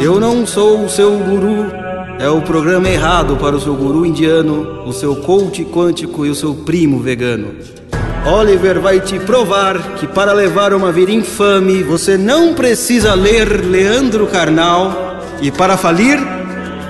[0.00, 1.66] Eu não sou o seu guru.
[2.18, 6.34] É o programa errado para o seu guru indiano, o seu coach quântico e o
[6.34, 7.54] seu primo vegano.
[8.26, 14.26] Oliver vai te provar que para levar uma vida infame você não precisa ler Leandro
[14.26, 16.18] Carnal e para falir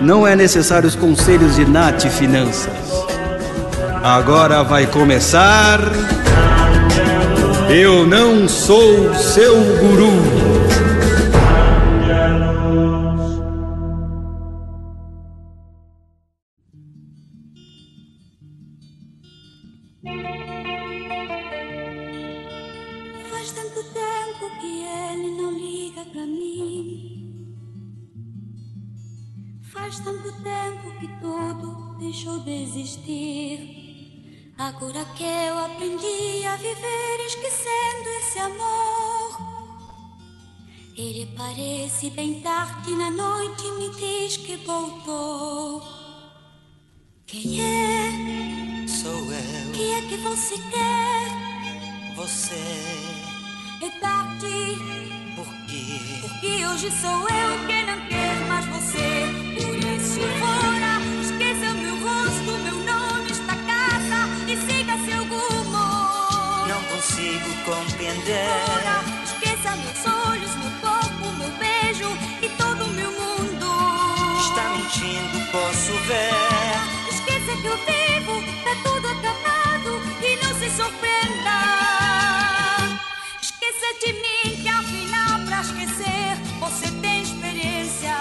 [0.00, 2.72] não é necessário os conselhos de Nath Finanças.
[4.02, 5.80] Agora vai começar.
[7.68, 10.39] Eu não sou seu guru.
[23.30, 27.54] Faz tanto tempo que ele não liga pra mim.
[29.72, 34.54] Faz tanto tempo que tudo deixou de existir.
[34.56, 38.99] Agora que eu aprendi a viver esquecendo esse amor.
[41.02, 45.82] Ele parece bem tarde na noite e me diz que voltou.
[47.26, 48.86] Quem é?
[48.86, 52.14] Sou eu, Que é que você quer?
[52.16, 52.54] você,
[53.82, 54.76] É tarde.
[55.36, 59.24] porque Porque hoje sou eu quem não quer mais você.
[59.56, 66.66] Por isso, fora, esqueça o meu rosto, meu nome, esta casa e siga seu rumo.
[66.68, 68.66] não consigo compreender.
[68.66, 69.09] Fora,
[77.08, 81.58] Esqueça que eu vivo, tá tudo acabado e não se surpreenda.
[83.40, 88.14] Esqueça de mim que afinal pra esquecer você tem experiência.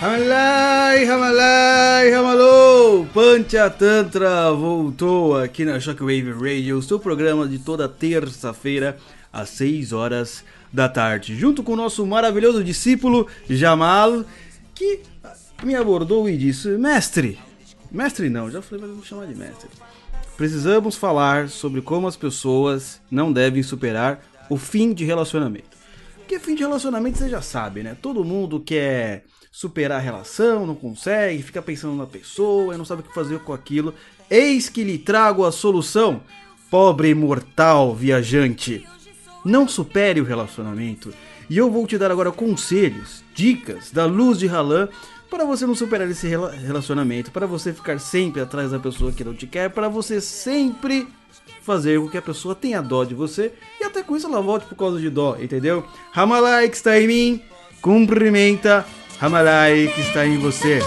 [0.00, 3.06] Ramalai, Ramalai, Ramalô!
[3.14, 8.98] Pancha Tantra voltou aqui na Shockwave Radio, seu programa de toda terça-feira
[9.32, 14.24] às 6 horas da tarde, junto com o nosso maravilhoso discípulo Jamal,
[14.74, 15.13] que
[15.62, 17.38] me abordou e disse: Mestre,
[17.90, 19.68] mestre não, já falei, mas vou chamar de mestre.
[20.36, 24.20] Precisamos falar sobre como as pessoas não devem superar
[24.50, 25.76] o fim de relacionamento.
[26.16, 27.96] Porque fim de relacionamento você já sabe, né?
[28.00, 33.04] Todo mundo quer superar a relação, não consegue, fica pensando na pessoa não sabe o
[33.04, 33.94] que fazer com aquilo.
[34.28, 36.22] Eis que lhe trago a solução,
[36.68, 38.84] pobre mortal viajante.
[39.44, 41.14] Não supere o relacionamento.
[41.48, 44.88] E eu vou te dar agora conselhos, dicas da luz de Halan
[45.34, 49.24] para você não superar esse rela- relacionamento, para você ficar sempre atrás da pessoa que
[49.24, 51.08] não te quer, para você sempre
[51.60, 54.66] fazer com que a pessoa tenha dó de você e até com isso ela volte
[54.66, 55.84] por causa de dó, entendeu?
[56.12, 57.42] Ramalai que está em mim,
[57.82, 58.86] cumprimenta
[59.18, 60.78] Ramalai que está em você.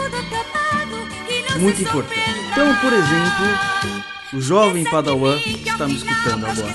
[1.59, 2.21] Muito importante.
[2.51, 6.73] Então, por exemplo, o jovem Padawan que está me escutando agora.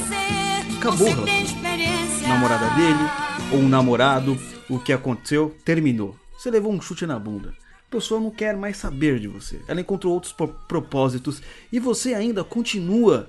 [0.77, 3.11] Acabou o namorada dele
[3.51, 4.37] ou um namorado,
[4.69, 6.17] o que aconteceu, terminou.
[6.37, 7.55] Você levou um chute na bunda.
[7.93, 9.61] Pessoa não quer mais saber de você.
[9.69, 13.29] Ela encontrou outros pro- propósitos e você ainda continua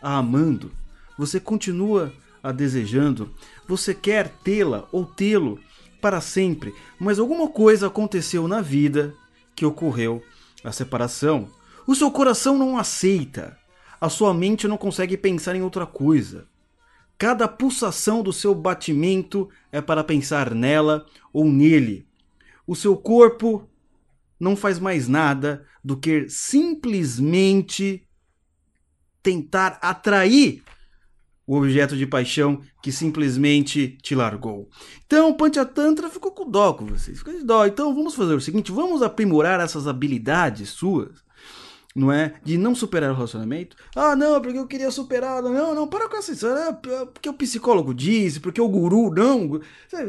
[0.00, 0.70] a amando.
[1.18, 3.34] Você continua a desejando.
[3.66, 5.58] Você quer tê-la ou tê-lo
[6.00, 9.12] para sempre, mas alguma coisa aconteceu na vida
[9.56, 10.22] que ocorreu
[10.62, 11.48] a separação.
[11.84, 13.58] O seu coração não aceita.
[14.00, 16.46] A sua mente não consegue pensar em outra coisa.
[17.18, 22.06] Cada pulsação do seu batimento é para pensar nela ou nele.
[22.64, 23.68] O seu corpo
[24.44, 28.06] não faz mais nada do que simplesmente
[29.22, 30.62] tentar atrair
[31.46, 34.68] o objeto de paixão que simplesmente te largou.
[35.06, 37.66] Então, o Panchatantra ficou com dó com vocês, ficou de dó.
[37.66, 41.24] Então, vamos fazer o seguinte, vamos aprimorar essas habilidades suas
[41.94, 42.34] não é?
[42.42, 43.76] De não superar o relacionamento.
[43.94, 45.40] Ah, não, porque eu queria superar.
[45.42, 46.70] Não, não, para com essa história.
[46.70, 49.60] É porque o psicólogo disse, porque o guru não.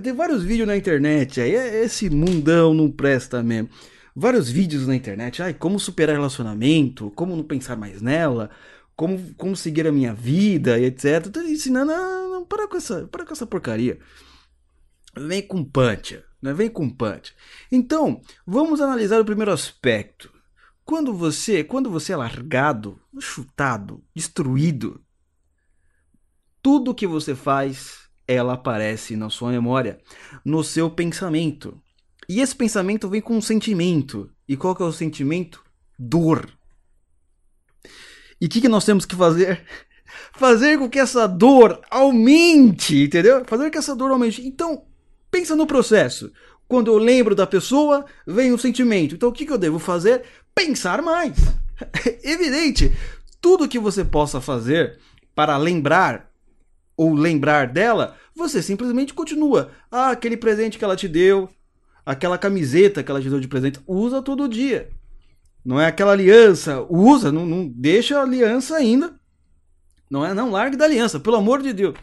[0.02, 1.54] Tem vários vídeos na internet aí.
[1.56, 3.70] é- Esse mundão não presta mesmo.
[4.16, 5.42] Vários vídeos na internet.
[5.44, 8.50] Ai, como superar relacionamento, como não pensar mais nela,
[8.96, 11.28] como, como seguir a minha vida e etc.
[11.32, 11.92] Tô ensinando.
[11.92, 14.00] Ah, não, para com essa, para com essa porcaria.
[15.18, 16.54] Vem com punch, né?
[16.54, 17.36] Vem com punch.
[17.72, 20.32] Então, vamos analisar o primeiro aspecto.
[20.86, 25.04] Quando você, quando você é largado, chutado, destruído,
[26.62, 30.00] tudo que você faz, ela aparece na sua memória,
[30.44, 31.82] no seu pensamento.
[32.28, 34.30] E esse pensamento vem com um sentimento.
[34.48, 35.64] E qual que é o sentimento?
[35.98, 36.50] Dor.
[38.40, 39.64] E o que, que nós temos que fazer?
[40.34, 43.44] Fazer com que essa dor aumente, entendeu?
[43.46, 44.46] Fazer com que essa dor aumente.
[44.46, 44.86] Então,
[45.32, 46.32] pensa no processo.
[46.68, 49.16] Quando eu lembro da pessoa, vem o sentimento.
[49.16, 50.24] Então, o que, que eu devo fazer?
[50.54, 51.38] Pensar mais.
[52.24, 52.92] Evidente.
[53.42, 55.00] Tudo que você possa fazer
[55.34, 56.32] para lembrar
[56.98, 59.72] ou lembrar dela, você simplesmente continua.
[59.92, 61.50] Ah, aquele presente que ela te deu,
[62.06, 64.90] aquela camiseta que ela te deu de presente, usa todo dia.
[65.64, 69.20] Não é aquela aliança, usa, não, não deixa a aliança ainda.
[70.10, 71.98] Não é, não largue da aliança, pelo amor de Deus.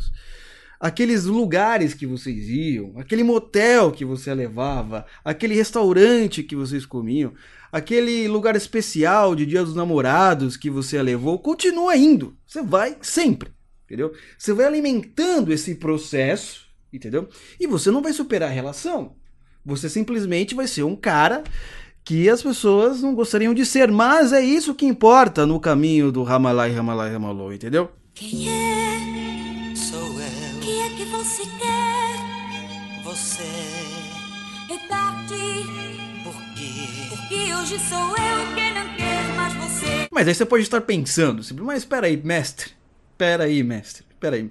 [0.80, 7.32] Aqueles lugares que vocês iam, aquele motel que você levava, aquele restaurante que vocês comiam,
[7.70, 12.36] aquele lugar especial de Dia dos Namorados que você levou, continua indo.
[12.44, 13.52] Você vai sempre,
[13.84, 14.12] entendeu?
[14.36, 17.28] Você vai alimentando esse processo, entendeu?
[17.60, 19.14] E você não vai superar a relação.
[19.64, 21.44] Você simplesmente vai ser um cara
[22.04, 26.22] que as pessoas não gostariam de ser, mas é isso que importa no caminho do
[26.24, 27.90] Ramalai, Ramalai, Ramalô, entendeu?
[28.14, 29.74] Quem é?
[29.76, 33.02] Sou eu, Que é que você quer?
[33.04, 33.42] você,
[34.70, 35.34] É tarde,
[36.24, 37.06] por quê?
[37.10, 40.08] porque hoje sou eu quem não quer mais você.
[40.10, 42.70] Mas aí você pode estar pensando, sempre, mas espera aí, mestre.
[43.12, 44.04] Espera aí, mestre.
[44.10, 44.50] Espera aí.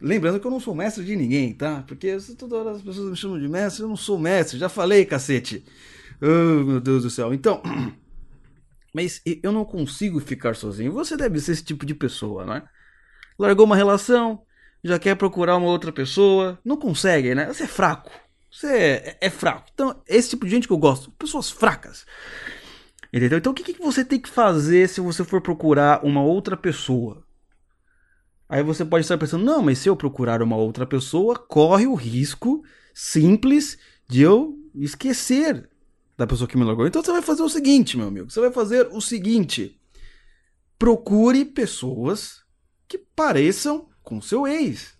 [0.00, 1.82] Lembrando que eu não sou mestre de ninguém, tá?
[1.86, 5.04] Porque toda hora as pessoas me chamam de mestre, eu não sou mestre, já falei,
[5.04, 5.64] cacete.
[6.22, 7.34] Oh, meu Deus do céu.
[7.34, 7.62] Então,
[8.94, 10.92] mas eu não consigo ficar sozinho.
[10.92, 12.64] Você deve ser esse tipo de pessoa, não é?
[13.38, 14.42] Largou uma relação,
[14.82, 17.46] já quer procurar uma outra pessoa, não consegue, né?
[17.46, 18.10] Você é fraco.
[18.50, 19.68] Você é, é fraco.
[19.74, 22.06] Então, esse tipo de gente que eu gosto, pessoas fracas.
[23.12, 23.38] Entendeu?
[23.38, 27.24] Então o que, que você tem que fazer se você for procurar uma outra pessoa?
[28.48, 31.94] Aí você pode estar pensando, não, mas se eu procurar uma outra pessoa, corre o
[31.94, 32.62] risco
[32.94, 33.78] simples
[34.08, 35.68] de eu esquecer
[36.16, 36.86] da pessoa que me largou.
[36.86, 38.30] Então você vai fazer o seguinte, meu amigo.
[38.30, 39.78] Você vai fazer o seguinte.
[40.78, 42.42] Procure pessoas
[42.88, 44.96] que pareçam com seu ex.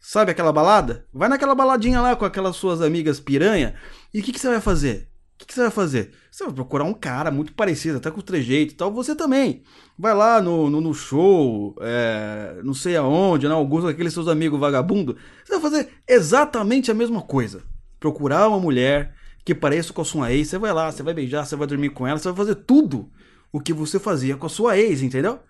[0.00, 1.06] Sabe aquela balada?
[1.12, 3.76] Vai naquela baladinha lá com aquelas suas amigas piranha.
[4.12, 5.11] E o que, que você vai fazer?
[5.42, 6.12] O que, você vai fazer?
[6.30, 8.92] Você vai procurar um cara muito parecido, até com o trejeito e tal.
[8.92, 9.62] Você também.
[9.98, 14.28] Vai lá no, no, no show, é, não sei aonde, na Augusto, com aqueles seus
[14.28, 15.16] amigos vagabundo.
[15.44, 17.62] Você vai fazer exatamente a mesma coisa.
[17.98, 20.48] Procurar uma mulher que pareça com a sua ex.
[20.48, 23.10] Você vai lá, você vai beijar, você vai dormir com ela, você vai fazer tudo
[23.52, 25.40] o que você fazia com a sua ex, entendeu?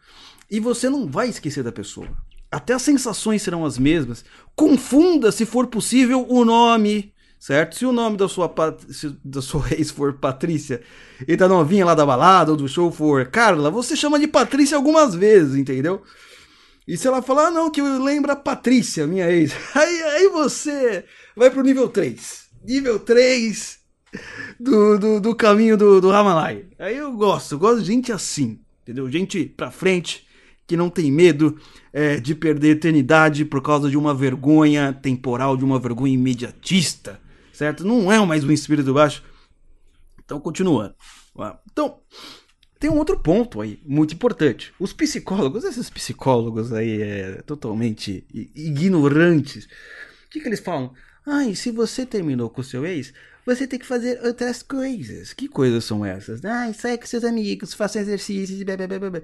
[0.50, 2.08] E você não vai esquecer da pessoa.
[2.50, 4.24] Até as sensações serão as mesmas.
[4.56, 7.12] Confunda, se for possível, o nome,
[7.42, 7.76] certo?
[7.76, 8.54] Se o nome da sua,
[8.88, 10.80] se da sua ex for Patrícia
[11.26, 14.76] e da novinha lá da balada ou do show for Carla, você chama de Patrícia
[14.76, 16.02] algumas vezes, entendeu?
[16.86, 21.04] E se ela falar, ah, não, que lembra a Patrícia, minha ex, aí, aí você
[21.36, 22.42] vai pro nível 3.
[22.64, 23.78] Nível 3
[24.60, 26.66] do, do, do caminho do, do Ramalai.
[26.78, 29.10] Aí eu gosto, eu gosto de gente assim, entendeu?
[29.10, 30.28] Gente pra frente,
[30.64, 31.58] que não tem medo
[31.92, 37.20] é, de perder eternidade por causa de uma vergonha temporal, de uma vergonha imediatista,
[37.52, 37.84] certo?
[37.84, 39.22] Não é mais um espírito baixo.
[40.24, 40.94] Então, continuando.
[41.70, 42.00] Então,
[42.78, 44.72] tem um outro ponto aí, muito importante.
[44.78, 49.66] Os psicólogos, esses psicólogos aí é, totalmente ignorantes,
[50.26, 50.92] o que, que eles falam?
[51.24, 53.12] Ai, se você terminou com seu ex,
[53.46, 55.32] você tem que fazer outras coisas.
[55.32, 56.44] Que coisas são essas?
[56.44, 59.22] Ai, sai com seus amigos, faça exercícios e blá blá blá blá.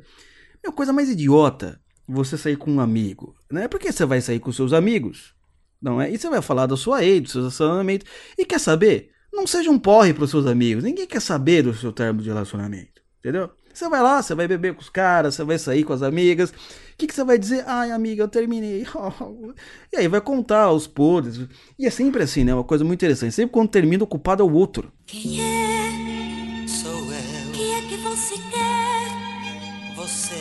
[0.62, 3.36] Meu, coisa mais idiota você sair com um amigo.
[3.50, 5.34] Não é porque você vai sair com seus amigos.
[5.80, 6.10] Não é?
[6.10, 8.04] E você vai falar da sua ex, do seu relacionamento.
[8.36, 9.10] E quer saber?
[9.32, 10.82] Não seja um porre pros seus amigos.
[10.84, 13.00] Ninguém quer saber do seu termo de relacionamento.
[13.20, 13.50] Entendeu?
[13.72, 16.50] Você vai lá, você vai beber com os caras, você vai sair com as amigas.
[16.50, 16.54] O
[16.98, 17.62] que, que você vai dizer?
[17.66, 18.84] Ai, amiga, eu terminei.
[19.92, 21.46] E aí vai contar os podres.
[21.78, 22.52] E é sempre assim, né?
[22.52, 23.34] Uma coisa muito interessante.
[23.34, 24.90] Sempre quando termina, o culpado é o outro.
[25.06, 26.66] Quem é?
[26.66, 29.94] Sou eu, Que é que você quer?
[29.94, 30.34] você,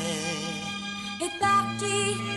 [1.21, 2.36] É tarde?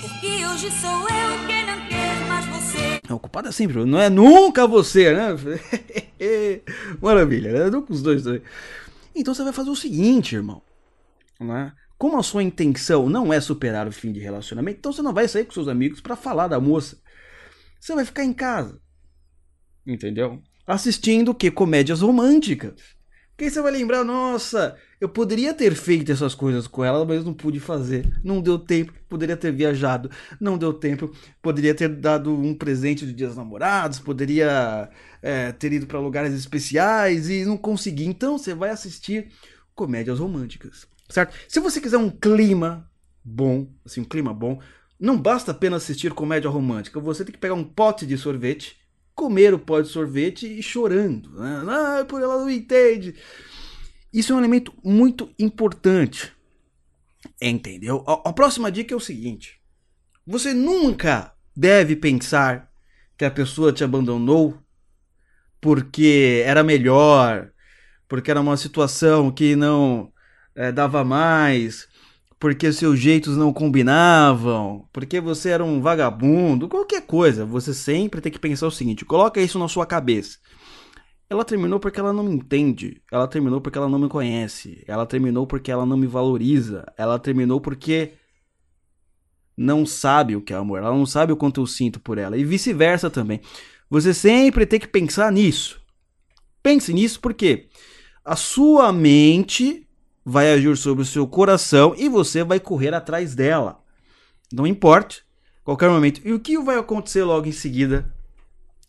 [0.00, 3.00] Porque hoje sou eu quem não quer mais você.
[3.08, 5.28] É, O culpado é sempre, não é nunca você, né?
[7.00, 7.70] Maravilha, né?
[7.70, 8.42] Nunca os dois, dois.
[9.14, 10.62] Então você vai fazer o seguinte, irmão.
[11.40, 11.72] Não é?
[11.96, 15.26] Como a sua intenção não é superar o fim de relacionamento, então você não vai
[15.26, 16.98] sair com seus amigos pra falar da moça.
[17.80, 18.80] Você vai ficar em casa.
[19.86, 20.42] Entendeu?
[20.66, 21.50] Assistindo o que?
[21.50, 22.74] Comédias românticas.
[23.40, 27.32] Aí você vai lembrar, nossa, eu poderia ter feito essas coisas com ela, mas não
[27.32, 28.04] pude fazer.
[28.24, 30.10] Não deu tempo, poderia ter viajado.
[30.40, 34.90] Não deu tempo, poderia ter dado um presente de dias namorados, poderia
[35.22, 38.06] é, ter ido para lugares especiais e não consegui.
[38.06, 39.28] Então você vai assistir
[39.72, 41.36] comédias românticas, certo?
[41.46, 42.90] Se você quiser um clima
[43.24, 44.60] bom, assim, um clima bom,
[44.98, 46.98] não basta apenas assistir comédia romântica.
[46.98, 48.77] Você tem que pegar um pote de sorvete,
[49.18, 51.28] comer o pote de sorvete e chorando.
[51.32, 51.64] Né?
[51.66, 53.16] Ah, por ela não entende.
[54.12, 56.32] Isso é um elemento muito importante.
[57.42, 58.04] Entendeu?
[58.06, 59.60] A, a próxima dica é o seguinte:
[60.24, 62.70] você nunca deve pensar
[63.16, 64.56] que a pessoa te abandonou
[65.60, 67.50] porque era melhor,
[68.08, 70.12] porque era uma situação que não
[70.54, 71.88] eh, dava mais,
[72.38, 78.30] porque seus jeitos não combinavam, porque você era um vagabundo, qualquer coisa, você sempre tem
[78.30, 80.38] que pensar o seguinte: coloca isso na sua cabeça.
[81.30, 83.02] Ela terminou porque ela não me entende.
[83.12, 84.82] Ela terminou porque ela não me conhece.
[84.86, 86.90] Ela terminou porque ela não me valoriza.
[86.96, 88.14] Ela terminou porque
[89.54, 90.78] não sabe o que é amor.
[90.78, 92.38] Ela não sabe o quanto eu sinto por ela.
[92.38, 93.42] E vice-versa também.
[93.90, 95.78] Você sempre tem que pensar nisso.
[96.62, 97.68] Pense nisso porque
[98.24, 99.87] a sua mente
[100.28, 103.80] vai agir sobre o seu coração e você vai correr atrás dela.
[104.52, 105.16] Não importa,
[105.64, 106.20] qualquer momento.
[106.24, 108.14] E o que vai acontecer logo em seguida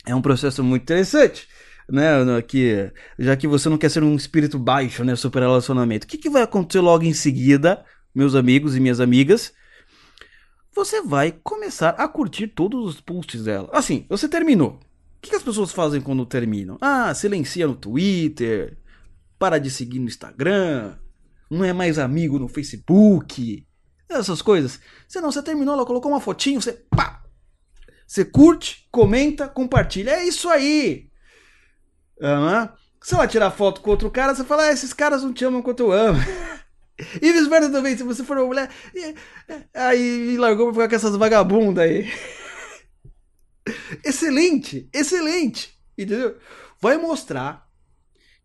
[0.05, 1.48] é um processo muito interessante
[1.91, 6.08] né, que, já que você não quer ser um espírito baixo, né, super relacionamento, o
[6.08, 9.53] que, que vai acontecer logo em seguida, meus amigos e minhas amigas?
[10.75, 13.69] Você vai começar a curtir todos os posts dela.
[13.74, 14.79] Assim, você terminou.
[15.17, 16.77] O que, que as pessoas fazem quando terminam?
[16.79, 18.77] Ah, silencia no Twitter,
[19.38, 20.96] para de seguir no Instagram,
[21.50, 23.65] não é mais amigo no Facebook,
[24.08, 24.79] essas coisas.
[25.08, 27.24] Você não, você terminou, ela colocou uma fotinho, você pá!
[28.06, 30.12] Você curte, comenta, compartilha.
[30.12, 31.10] É isso aí!
[32.20, 32.70] Uhum.
[33.01, 35.62] Se ela tirar foto com outro cara, você fala, ah, esses caras não te amam
[35.62, 36.20] quanto eu amo.
[37.22, 38.70] e vice-versa também, se você for uma mulher,
[39.74, 42.12] aí largou pra ficar com essas vagabundas aí.
[44.03, 46.38] excelente, excelente, entendeu?
[46.82, 47.68] Vai mostrar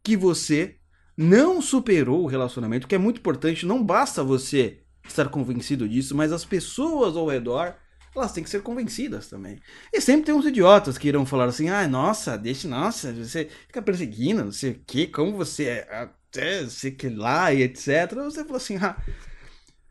[0.03, 0.77] que você
[1.17, 6.33] não superou o relacionamento, que é muito importante, não basta você estar convencido disso, mas
[6.33, 7.75] as pessoas ao redor
[8.15, 9.59] elas têm que ser convencidas também.
[9.93, 13.83] E sempre tem uns idiotas que irão falar assim: ah, nossa, deixa, nossa, você fica
[13.83, 18.15] perseguindo, não sei o que, como você é, até sei que lá e etc.
[18.25, 18.97] Você fala assim: ah,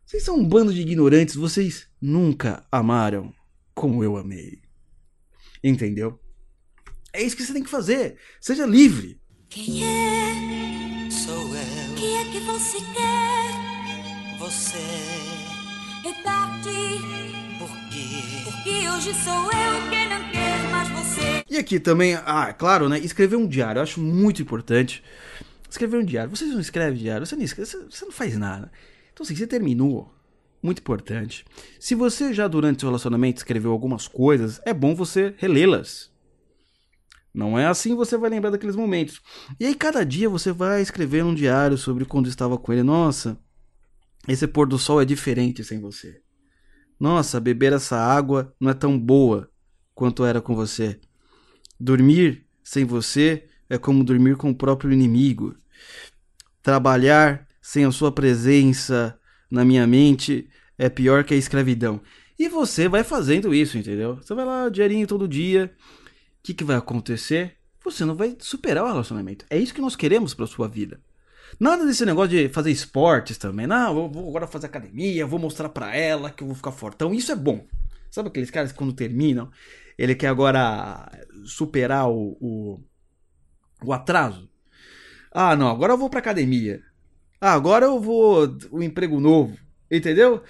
[0.06, 3.34] vocês são um bando de ignorantes, vocês nunca amaram
[3.74, 4.62] como eu amei.
[5.63, 6.20] Entendeu?
[7.12, 8.18] É isso que você tem que fazer.
[8.39, 9.20] Seja livre.
[9.50, 10.73] Quem é?
[12.03, 14.38] Quem é que você quer?
[14.38, 14.77] Você.
[16.05, 17.00] É partir
[18.43, 21.45] porque hoje sou eu quem não quer mais você.
[21.50, 23.00] E aqui também, ah, é claro, né?
[23.00, 25.01] Escrever um diário, eu acho muito importante.
[25.69, 26.29] Escrever um diário.
[26.29, 28.69] Vocês não escrevem diário, você não, escreve, você não faz nada.
[29.13, 30.13] Então, assim, você terminou.
[30.62, 31.45] Muito importante.
[31.79, 36.12] Se você já durante seu relacionamento escreveu algumas coisas, é bom você relê-las.
[37.33, 39.21] Não é assim você vai lembrar daqueles momentos.
[39.59, 42.83] E aí, cada dia você vai escrever um diário sobre quando estava com ele.
[42.83, 43.39] Nossa,
[44.27, 46.21] esse pôr do sol é diferente sem você.
[46.99, 49.49] Nossa, beber essa água não é tão boa
[49.95, 50.99] quanto era com você.
[51.79, 55.55] Dormir sem você é como dormir com o próprio inimigo.
[56.61, 60.47] Trabalhar sem a sua presença na minha mente
[60.77, 61.99] é pior que a escravidão.
[62.37, 64.17] E você vai fazendo isso, entendeu?
[64.17, 65.73] Você vai lá, diarinho todo dia.
[66.43, 67.55] O que, que vai acontecer?
[67.85, 69.45] Você não vai superar o relacionamento.
[69.50, 71.00] É isso que nós queremos para sua vida.
[71.57, 73.65] Nada desse negócio de fazer esportes também.
[73.65, 77.13] Não, vou agora fazer academia, vou mostrar pra ela que eu vou ficar fortão.
[77.13, 77.65] Isso é bom.
[78.12, 79.50] Sabe aqueles caras que quando terminam,
[79.97, 81.09] ele quer agora
[81.45, 82.83] superar o, o,
[83.81, 84.50] o atraso?
[85.31, 86.83] Ah, não, agora eu vou pra academia.
[87.39, 89.57] Ah, agora eu vou o emprego novo.
[89.89, 90.43] Entendeu?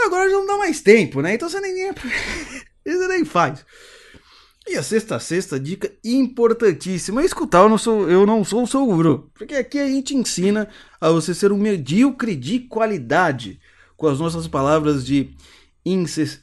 [0.00, 1.34] Agora já não dá mais tempo, né?
[1.34, 1.92] Então você nem,
[2.84, 3.64] você nem faz.
[4.66, 8.66] E a sexta sexta dica importantíssima é escutar eu não sou eu não sou o
[8.66, 10.68] seu guru, porque aqui a gente ensina
[11.00, 13.60] a você ser um medíocre de qualidade
[13.96, 15.34] com as nossas palavras de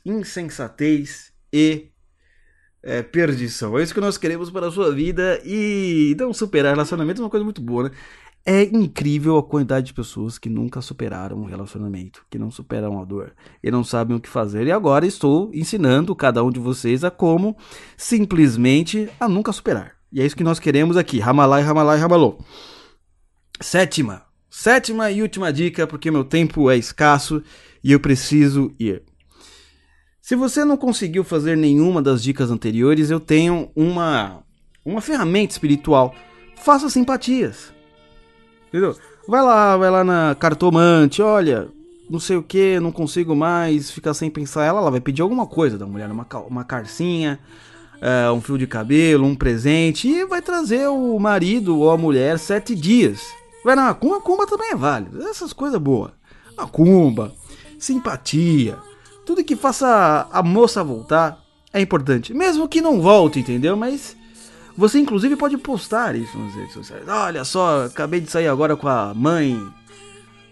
[0.05, 1.87] insensatez e
[2.83, 3.77] é, perdição.
[3.77, 7.29] É isso que nós queremos para a sua vida e não superar relacionamento é uma
[7.29, 7.91] coisa muito boa, né?
[8.45, 13.05] É incrível a quantidade de pessoas que nunca superaram um relacionamento, que não superam a
[13.05, 14.65] dor e não sabem o que fazer.
[14.65, 17.55] E agora estou ensinando cada um de vocês a como
[17.97, 19.93] simplesmente a nunca superar.
[20.11, 21.19] E é isso que nós queremos aqui.
[21.19, 22.39] Ramalai, ramalai, ramalô.
[23.61, 24.23] Sétima.
[24.49, 27.43] Sétima e última dica, porque meu tempo é escasso
[27.83, 29.03] e eu preciso ir.
[30.21, 34.43] Se você não conseguiu fazer nenhuma das dicas anteriores, eu tenho uma,
[34.83, 36.15] uma ferramenta espiritual.
[36.55, 37.73] Faça simpatias.
[38.69, 38.95] Entendeu?
[39.27, 41.67] Vai lá, vai lá na cartomante, olha,
[42.09, 44.65] não sei o que, não consigo mais ficar sem pensar.
[44.65, 47.39] Ela, ela vai pedir alguma coisa da mulher, uma, uma carcinha,
[48.01, 52.39] é, um fio de cabelo, um presente, e vai trazer o marido ou a mulher
[52.39, 53.21] sete dias.
[53.63, 55.21] Vai na macumba, cumba também é válido.
[55.27, 56.11] Essas coisas boas.
[56.57, 57.33] Macumba,
[57.77, 58.77] simpatia,
[59.25, 61.39] tudo que faça a moça voltar
[61.71, 62.33] é importante.
[62.33, 63.77] Mesmo que não volte, entendeu?
[63.77, 64.17] Mas
[64.79, 67.03] você inclusive pode postar isso nas redes sociais.
[67.05, 69.61] Olha só, acabei de sair agora com a mãe,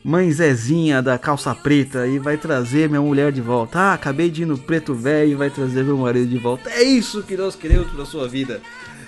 [0.03, 3.79] mãe Zezinha da calça preta e vai trazer minha mulher de volta.
[3.79, 6.69] Ah, acabei de ir no preto velho e vai trazer meu marido de volta.
[6.71, 8.61] É isso que nós queremos para sua vida.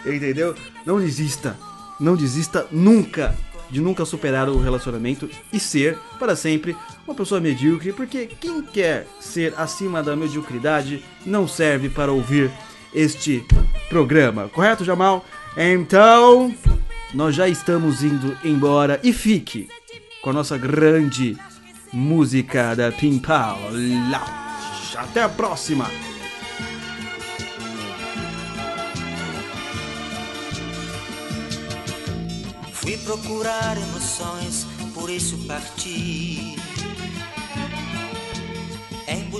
[0.05, 0.55] Entendeu?
[0.85, 1.57] Não desista.
[1.99, 3.35] Não desista nunca.
[3.69, 9.05] de nunca superar o relacionamento e ser, para sempre, uma pessoa medíocre, porque quem quer
[9.19, 12.49] ser acima da mediocridade não serve para ouvir
[12.93, 13.45] este
[13.89, 15.25] programa, correto, Jamal?
[15.57, 16.53] Então,
[17.13, 19.67] nós já estamos indo embora e fique
[20.21, 21.37] com a nossa grande
[21.91, 23.59] música da Pimpal.
[24.95, 25.89] Até a próxima!
[32.73, 36.55] Fui procurar emoções, por isso parti.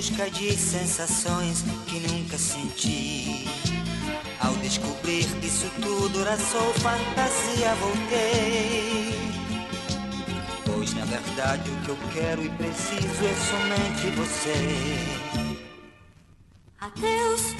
[0.00, 3.44] Busca de sensações que nunca senti.
[4.40, 9.12] Ao descobrir que isso tudo era só fantasia, voltei.
[10.64, 14.96] Pois na verdade o que eu quero e preciso é somente você.
[16.80, 17.54] Adeus,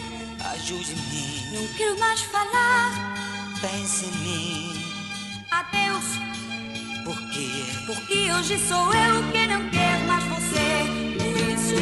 [0.55, 3.53] Ajude-me, não quero mais falar.
[3.61, 4.85] pense em mim.
[5.51, 6.07] Adeus,
[7.05, 7.51] Por quê?
[7.85, 11.19] porque hoje sou eu que não quero mais você.
[11.19, 11.75] Por isso,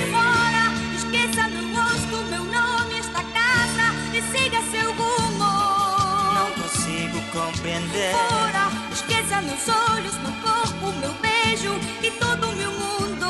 [9.42, 13.26] meus olhos, meu corpo, meu beijo e todo o meu mundo.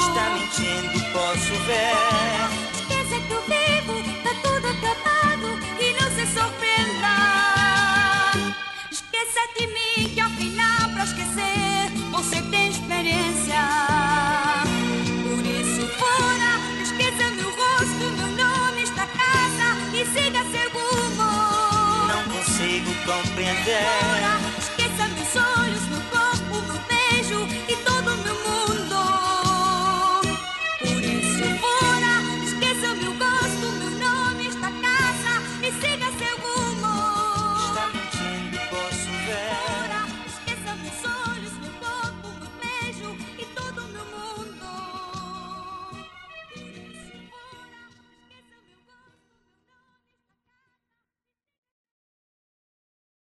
[0.00, 1.94] Está mentindo, posso ver.
[2.74, 7.14] Esqueça que eu vivo, tá tudo acabado e não se surpreenda.
[8.90, 13.62] Esqueça de mim que ao final pra esquecer você tem experiência.
[15.22, 21.30] Por isso fora, esqueça meu rosto, meu nome, esta casa e siga seu rumo.
[22.08, 23.84] Não consigo compreender.
[23.84, 24.40] Fora,
[25.00, 25.49] send me so